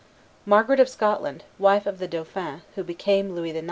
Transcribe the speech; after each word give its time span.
Margaret 0.47 0.79
of 0.79 0.89
Scotland, 0.89 1.43
wife 1.59 1.85
of 1.85 1.99
the 1.99 2.07
dauphin, 2.07 2.63
who 2.73 2.83
became 2.83 3.35
Louis 3.35 3.51
XI. 3.51 3.59